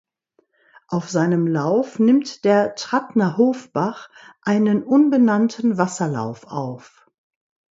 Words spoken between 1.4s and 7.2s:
Lauf nimmt der Trattnerhofbach einen unbenannten Wasserlauf auf.